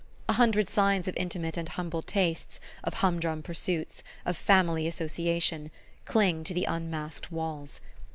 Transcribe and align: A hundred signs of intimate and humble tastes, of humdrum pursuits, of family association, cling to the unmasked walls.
A 0.27 0.33
hundred 0.33 0.67
signs 0.67 1.07
of 1.07 1.15
intimate 1.15 1.57
and 1.57 1.69
humble 1.69 2.01
tastes, 2.01 2.59
of 2.83 2.95
humdrum 2.95 3.43
pursuits, 3.43 4.01
of 4.25 4.35
family 4.35 4.87
association, 4.87 5.69
cling 6.05 6.43
to 6.45 6.55
the 6.55 6.65
unmasked 6.65 7.31
walls. 7.31 7.81